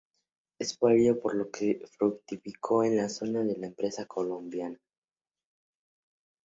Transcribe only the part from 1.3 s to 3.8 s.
lo que fructificó en la zona la